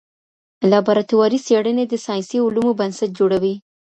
[0.69, 3.53] لابراتواري څېړني د ساینسي علومو بنسټ جوړوي.